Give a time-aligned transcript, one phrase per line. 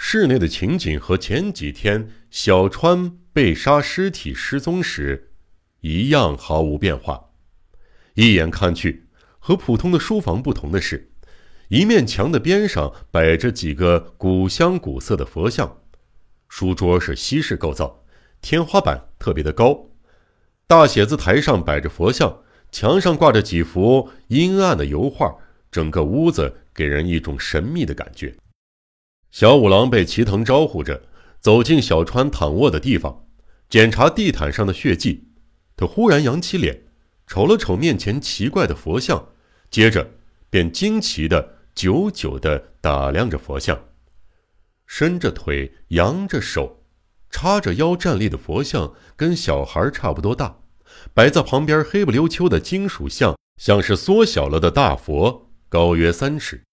[0.00, 5.32] 室内的情景和前几天小川被杀尸体失踪时
[5.80, 7.30] 一样毫无变化。
[8.14, 9.08] 一眼看去，
[9.40, 11.10] 和普通的书房不同的是，
[11.66, 15.78] 一面墙的边上摆着几个古香古色的佛像，
[16.48, 18.04] 书桌是西式构造，
[18.40, 19.90] 天花板特别的高，
[20.68, 25.36] 大写字台上摆着佛像，墙上挂着几幅阴暗的油画，
[25.72, 28.36] 整个屋子给人一种神秘的感觉。
[29.30, 31.02] 小五郎被齐藤招呼着
[31.40, 33.26] 走进小川躺卧的地方，
[33.68, 35.28] 检查地毯上的血迹。
[35.76, 36.84] 他忽然扬起脸，
[37.26, 39.28] 瞅了瞅面前奇怪的佛像，
[39.70, 40.10] 接着
[40.50, 43.78] 便惊奇的、久久的打量着佛像。
[44.86, 46.82] 伸着腿、扬着手、
[47.30, 50.62] 叉着腰站立的佛像，跟小孩差不多大；
[51.12, 56.64] 摆在旁边黑不溜秋的金属像，像是缩小了的大佛，高约三尺。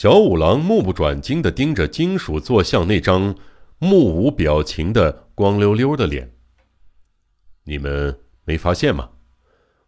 [0.00, 3.34] 小五郎目不转睛地盯着金属坐像那张
[3.78, 6.36] 目无表情的光溜溜的脸。
[7.64, 9.10] 你们没发现吗？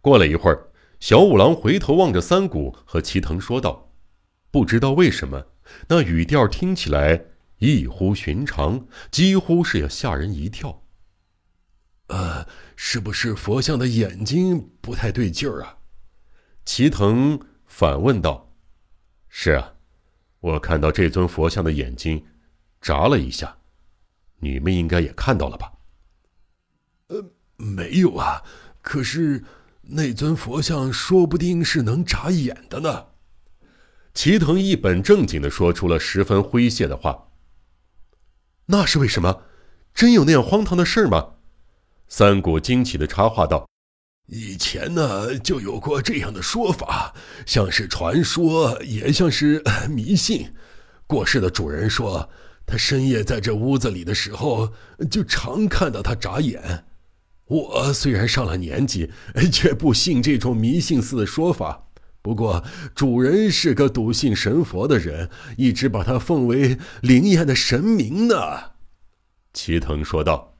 [0.00, 3.92] 过了一会儿，小五郎回头望着三谷和齐藤说道
[4.50, 5.46] ：“不知道为什么，
[5.86, 7.26] 那语调听起来
[7.58, 10.82] 异乎寻常，几乎是要吓人一跳。”
[12.10, 15.78] 呃，是不是佛像的眼睛不太对劲儿啊？
[16.64, 18.56] 齐藤反问道
[19.30, 19.74] ：“是啊。”
[20.40, 22.24] 我看到这尊佛像的眼睛
[22.80, 23.58] 眨了一下，
[24.38, 25.72] 你们应该也看到了吧？
[27.08, 27.24] 呃，
[27.56, 28.42] 没有啊。
[28.82, 29.44] 可是
[29.82, 33.06] 那尊佛像说不定是能眨眼的呢。
[34.14, 37.28] 齐藤一本正经的说出了十分诙谐的话。
[38.66, 39.42] 那是为什么？
[39.94, 41.34] 真有那样荒唐的事吗？
[42.08, 43.69] 三谷惊奇的插话道。
[44.32, 47.12] 以前呢，就有过这样的说法，
[47.44, 50.52] 像是传说，也像是迷信。
[51.08, 52.30] 过世的主人说，
[52.64, 54.72] 他深夜在这屋子里的时候，
[55.10, 56.84] 就常看到他眨眼。
[57.46, 59.10] 我虽然上了年纪，
[59.52, 61.88] 却不信这种迷信似的说法。
[62.22, 62.62] 不过，
[62.94, 68.36] 主人是个笃信神佛的人，一直把他奉为灵验的神明呢。
[69.52, 70.54] 齐藤说道：“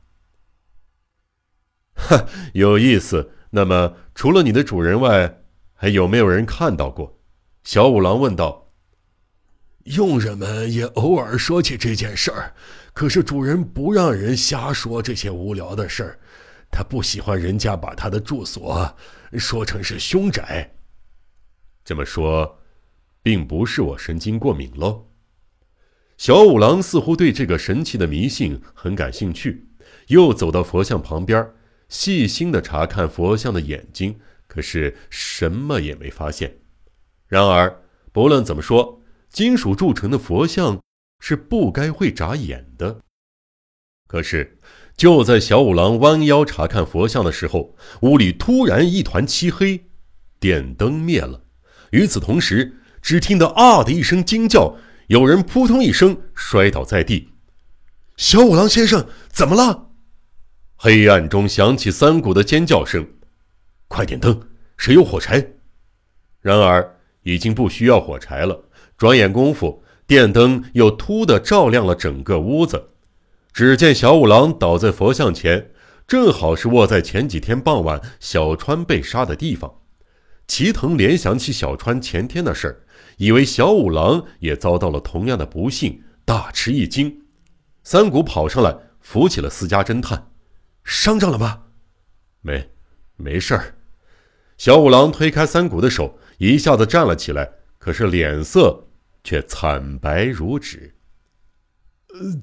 [1.95, 5.43] 哈，有意思。”那么，除了你的主人外，
[5.75, 7.19] 还有没有人看到过？
[7.65, 8.69] 小五郎问道。
[9.85, 12.55] 佣人们也偶尔说起这件事儿，
[12.93, 16.19] 可是主人不让人瞎说这些无聊的事儿，
[16.71, 18.95] 他不喜欢人家把他的住所
[19.33, 20.71] 说成是凶宅。
[21.85, 22.61] 这么说，
[23.23, 25.09] 并不是我神经过敏喽。
[26.19, 29.67] 小五郎似乎对这个神奇的迷信很感兴趣，
[30.09, 31.51] 又走到佛像旁边。
[31.91, 36.61] 细心的查看佛像的眼睛，可是什么也没发现。
[37.27, 40.81] 然而，不论怎么说，金属铸成的佛像
[41.19, 43.01] 是不该会眨眼的。
[44.09, 44.59] 可是，
[44.97, 49.87] 就在小五郎弯腰查看佛像的时候，屋里突然一团漆黑，
[50.39, 51.45] 电灯灭了。
[51.91, 54.77] 与此同时，只听得“啊”的一声惊叫，
[55.09, 57.31] 有人扑通一声摔倒在地。
[58.17, 59.90] 小五郎先生，怎么了？
[60.83, 63.07] 黑暗中响起三谷的尖叫声
[63.87, 64.49] ：“快点灯，
[64.79, 65.47] 谁有火柴？”
[66.41, 68.65] 然而已经不需要火柴了。
[68.97, 72.93] 转眼功夫，电灯又突的照亮了整个屋子。
[73.53, 75.71] 只见小五郎倒在佛像前，
[76.07, 79.83] 正好是卧在前几天傍晚小川被杀的地方。
[80.49, 82.81] 齐藤联想起小川前天的事儿，
[83.19, 87.21] 以为小五郎也遭到了同样的不幸，大吃一惊。
[87.85, 90.30] 三谷跑上来扶起了私家侦探。
[90.85, 91.63] 伤着了吗？
[92.41, 92.71] 没，
[93.17, 93.75] 没事儿。
[94.57, 98.89] 小五郎推开三谷的手，一下子站了起来，可是脸色
[99.25, 100.95] 却惨白如纸。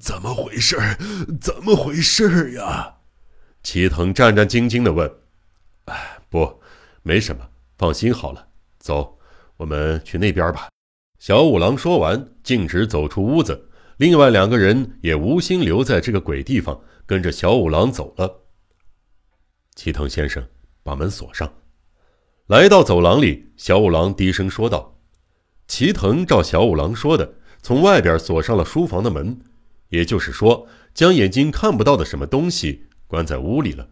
[0.00, 0.76] 怎么回事？
[1.40, 2.96] 怎么回事呀？
[3.62, 5.12] 齐藤战战兢兢地问。
[5.84, 6.60] 哎，不，
[7.02, 8.48] 没什么，放心好了。
[8.78, 9.18] 走，
[9.56, 10.68] 我们去那边吧。
[11.18, 13.68] 小五郎说完，径直走出屋子。
[13.98, 16.80] 另外两个人也无心留在这个鬼地方。
[17.08, 18.42] 跟着小五郎走了。
[19.74, 20.46] 齐藤先生，
[20.82, 21.50] 把门锁上。
[22.48, 25.00] 来到走廊里，小五郎低声说道
[25.66, 29.40] ：“齐藤照小五郎说的，从外边锁上了书房的门，
[29.88, 33.88] 也就是说，将眼睛看不到的什么东西关在屋里了。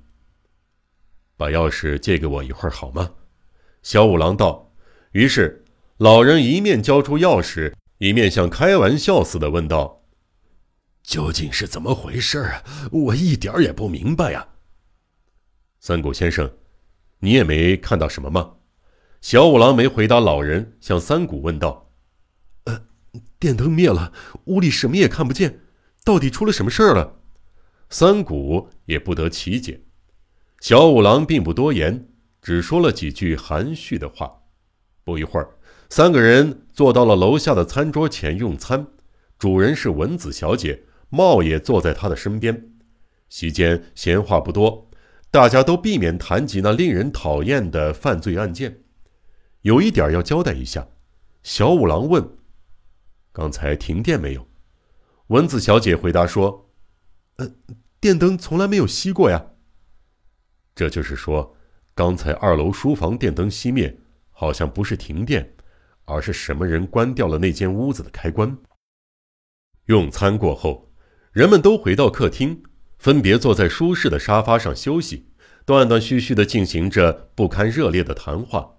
[1.39, 3.15] 把钥匙借给我一会儿好吗？”
[3.83, 4.75] 小五郎道。
[5.13, 5.65] 于是，
[5.97, 10.03] 老人一面交出钥匙，一面像开玩笑似的问道。
[11.07, 12.65] 究竟是怎么回事啊？
[12.91, 14.49] 我一点也不明白呀。
[15.79, 16.53] 三谷先生，
[17.21, 18.55] 你也没看到什么吗？
[19.21, 21.93] 小五郎没回答老人，向三谷问道
[22.67, 22.83] ：“呃，
[23.39, 24.13] 电灯灭了，
[24.47, 25.61] 屋里什么也看不见，
[26.05, 27.21] 到底出了什么事儿了？
[27.89, 29.81] 三谷也不得其解。
[30.61, 32.09] 小五郎并不多言，
[32.43, 34.43] 只说了几句含蓄的话。
[35.05, 35.51] 不一会儿，
[35.89, 38.89] 三个人坐到了楼下的餐桌前用餐。
[39.39, 42.71] 主人是文子小姐，茂也坐在他的身边。
[43.29, 44.91] 席间闲话不多，
[45.31, 48.83] 大家都避免谈及那令人讨厌的犯罪案件。
[49.63, 50.87] 有一点要交代一下，
[51.43, 52.37] 小五郎问
[53.33, 54.47] ：“刚才停电没有？”
[55.29, 56.71] 文子小姐回答说
[57.39, 57.51] ：“呃，
[58.01, 59.45] 电灯从来没有熄过呀。”
[60.77, 61.57] 这就是说，
[61.95, 63.99] 刚才二楼书房电灯熄灭，
[64.31, 65.55] 好像不是停电，
[66.05, 68.57] 而是什么人关掉了那间屋子的开关。
[69.87, 70.93] 用餐过后，
[71.37, 72.63] 人们都回到客厅，
[72.97, 75.27] 分别坐在舒适的沙发上休息，
[75.67, 78.77] 断断续续地进行着不堪热烈的谈话。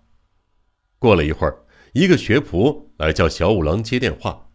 [0.98, 4.50] 过了一会儿，一个学仆来叫小五郎接电话，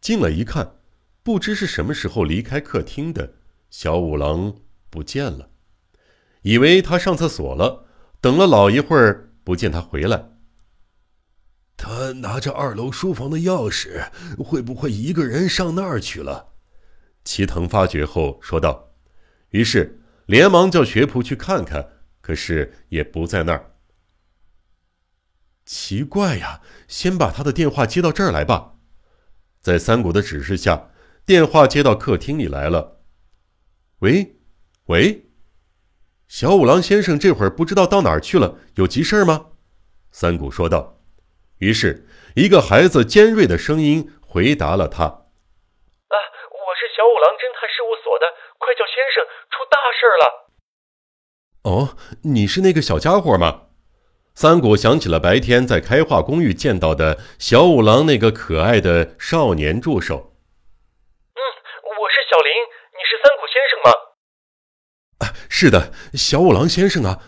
[0.00, 0.76] 进来一看，
[1.24, 3.34] 不知是什么时候离开客厅的
[3.68, 4.54] 小五郎
[4.88, 5.50] 不见了。
[6.42, 7.84] 以为他上厕所了，
[8.20, 10.36] 等了老一会儿，不见他回来。
[11.76, 14.08] 他拿着二楼书房的钥匙，
[14.38, 16.46] 会不会一个人上那儿去了？
[17.24, 18.92] 齐藤发觉后说道。
[19.50, 21.88] 于是连忙叫学仆去看看，
[22.20, 23.72] 可是也不在那儿。
[25.64, 28.74] 奇怪呀，先把他的电话接到这儿来吧。
[29.60, 30.90] 在三谷的指示下，
[31.26, 33.02] 电话接到客厅里来了。
[34.00, 34.40] 喂，
[34.86, 35.26] 喂。
[36.26, 39.46] 小五郎先生这会儿不知道到哪儿去了，有急事吗？
[40.12, 41.02] 三谷说道。
[41.58, 45.19] 于是，一个孩子尖锐的声音回答了他：“，
[47.60, 48.26] 五郎侦探事务所的，
[48.58, 50.24] 快叫先生，出大事了！”
[51.64, 53.68] 哦，你是那个小家伙吗？
[54.34, 60.32] 三谷想起了白天在开化公寓见到的小五郎那个可爱的少年助手。
[61.34, 61.40] 嗯，
[62.00, 62.50] 我是小林，
[62.96, 63.92] 你是三谷先生吗？
[65.20, 67.20] 啊是的，小五郎先生啊，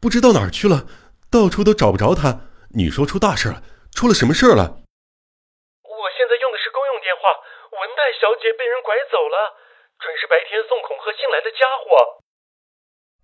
[0.00, 0.84] 不知道哪儿去了，
[1.30, 2.40] 到处都找不着他。
[2.76, 3.62] 你说出大事了，
[3.94, 4.84] 出了什么事儿了？
[5.80, 7.32] 我现在用的是公用电话，
[7.72, 9.56] 文代小姐被人拐走了，
[9.98, 11.88] 准是白天送恐吓信来的家伙。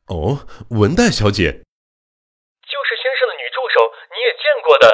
[0.07, 3.77] 哦，文代小姐，就是先生的女助手，
[4.11, 4.85] 你也见过的。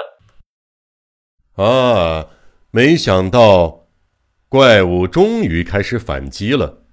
[1.57, 2.31] 啊，
[2.71, 3.87] 没想到，
[4.49, 6.85] 怪物终于开始反击了。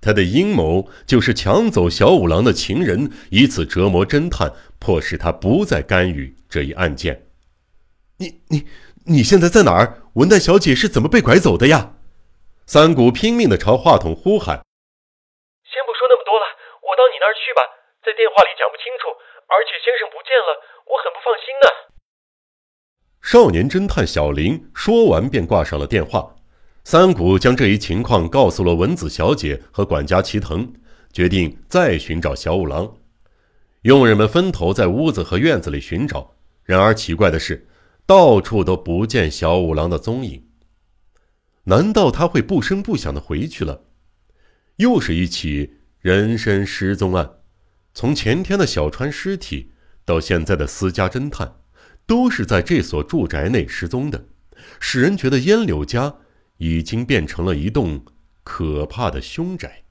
[0.00, 7.26] 他的阴谋就是抢走小五郎的情人，以此折磨侦探，迫使他不再干预这一案件。
[8.18, 8.68] 你你
[9.06, 10.02] 你现在在哪儿？
[10.14, 11.96] 文代小姐是怎么被拐走的呀？
[12.68, 14.60] 三谷拼命的朝话筒呼喊
[15.64, 16.44] ：“先不说那么多了，
[16.84, 17.62] 我到你那儿去吧。
[18.04, 19.08] 在电话里讲不清楚，
[19.48, 20.52] 而且先生不见了，
[20.84, 21.66] 我很不放心呢。”
[23.24, 26.36] 少年侦探小林说完便挂上了电话。
[26.84, 30.70] 三谷将这一情况告诉了文子小姐和管家齐藤，
[31.10, 32.98] 决定再寻找小五郎。
[33.84, 37.66] 佣人们分头在屋子和院子里寻找，然而奇怪的是，
[38.06, 40.47] 到处都不见小五郎的踪影。
[41.68, 43.84] 难道他会不声不响的回去了？
[44.76, 47.30] 又是一起人身失踪案，
[47.94, 49.72] 从前天的小川尸体
[50.04, 51.56] 到现在的私家侦探，
[52.06, 54.26] 都是在这所住宅内失踪的，
[54.80, 56.16] 使人觉得烟柳家。
[56.60, 58.04] 已经变成了一栋
[58.42, 59.84] 可怕的凶宅。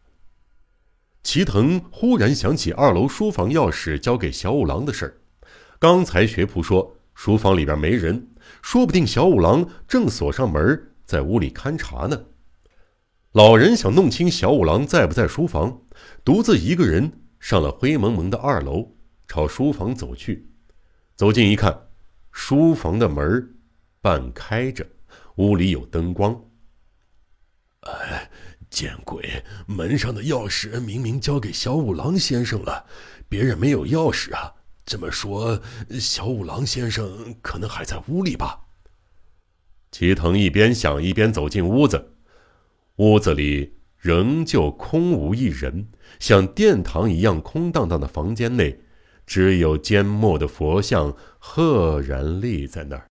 [1.24, 5.14] 齐藤忽然想起二楼书房钥匙交给小五郎的事儿，
[5.80, 8.28] 刚才学仆说书房里边没人，
[8.62, 12.26] 说不定小五郎正锁上门在屋里勘察呢。
[13.32, 15.82] 老人想弄清小五郎在不在书房，
[16.26, 18.96] 独自一个人上了灰蒙蒙的二楼，
[19.28, 20.52] 朝书房走去。
[21.16, 21.88] 走近一看，
[22.32, 23.56] 书房的门
[24.02, 24.86] 半开着，
[25.38, 26.40] 屋里有灯光。
[27.82, 28.30] 哎，
[28.70, 29.44] 见鬼！
[29.66, 32.86] 门上的钥匙明明交给小五郎先生了，
[33.30, 34.54] 别人没有钥匙啊。
[34.86, 35.62] 这么说，
[36.00, 38.67] 小五郎先生可能还在屋里吧？
[39.92, 42.14] 齐藤一边想一边走进屋子，
[42.98, 45.88] 屋子里仍旧空无一人，
[46.20, 48.82] 像殿堂一样空荡荡的房间内，
[49.26, 53.08] 只有缄默的佛像赫然立在那儿。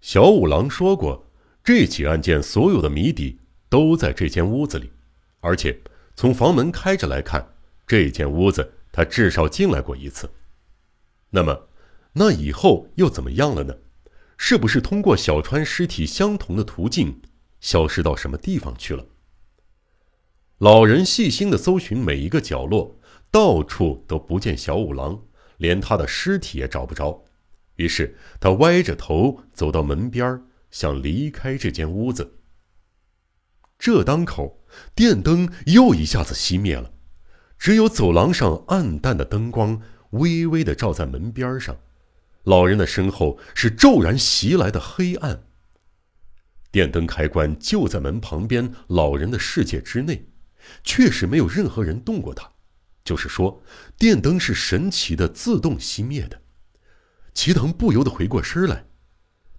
[0.00, 1.30] 小五郎说过，
[1.62, 3.38] 这起案件所有的谜底。
[3.72, 4.92] 都在这间屋子里，
[5.40, 5.80] 而且
[6.14, 7.54] 从房门开着来看，
[7.86, 10.28] 这间屋子他至少进来过一次。
[11.30, 11.68] 那么，
[12.12, 13.74] 那以后又怎么样了呢？
[14.44, 17.22] 是不是通过小川尸体相同的途径，
[17.60, 19.06] 消失到什么地方去了？
[20.58, 22.98] 老人细心的搜寻每一个角落，
[23.30, 25.22] 到处都不见小五郎，
[25.58, 27.22] 连他的尸体也找不着。
[27.76, 32.40] 于是他歪着头走到门边，想离开这间屋子。
[33.78, 36.92] 这当口，电灯又一下子熄灭了，
[37.56, 39.80] 只有走廊上暗淡的灯光
[40.10, 41.76] 微微的照在门边上。
[42.44, 45.44] 老人的身后是骤然袭来的黑暗。
[46.70, 50.30] 电灯开关就在门旁边，老人的世界之内，
[50.82, 52.50] 确实没有任何人动过它。
[53.04, 53.62] 就是说，
[53.98, 56.40] 电灯是神奇的自动熄灭的。
[57.34, 58.86] 齐藤不由得回过身来，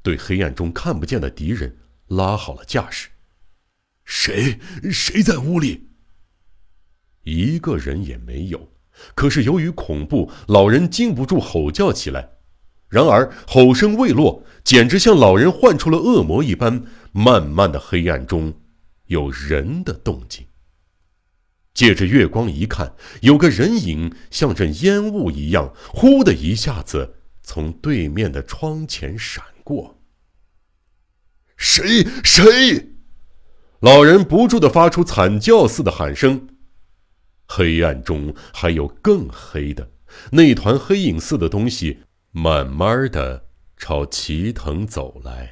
[0.01, 3.09] 对黑暗中看不见的敌人拉好了架势。
[4.05, 4.59] 谁？
[4.91, 5.89] 谁在屋里？
[7.23, 8.73] 一个人也没有。
[9.15, 12.32] 可是由于恐怖，老人禁不住吼叫起来。
[12.93, 16.83] 然而吼声未落，简直像老人唤出了恶魔一般。
[17.11, 18.53] 漫漫的黑暗中，
[19.07, 20.45] 有人的动静。
[21.73, 29.99] 借着月光一看，有个人影像阵烟雾一样，呼的一下子从对面的窗前闪过。
[31.57, 32.05] 谁？
[32.23, 32.89] 谁？
[33.79, 36.47] 老人不住的发出惨叫似的喊声。
[37.47, 39.89] 黑暗中还有更黑的，
[40.31, 41.99] 那团黑影似的东西，
[42.35, 43.43] 慢慢的
[43.77, 45.51] 朝齐藤走来。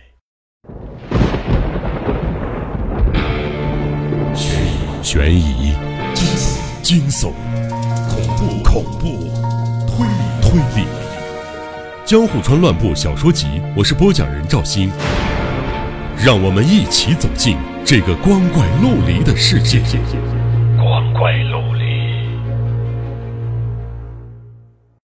[5.04, 5.76] 悬疑。
[6.82, 7.34] 惊悚、
[8.10, 9.30] 恐怖、恐怖、
[9.86, 10.88] 推理、推理，
[12.04, 13.46] 《江户川乱步小说集》，
[13.78, 14.90] 我是播讲人赵鑫，
[16.18, 19.84] 让我们一起走进这个光怪陆离的世界。
[20.78, 21.61] 光怪陆。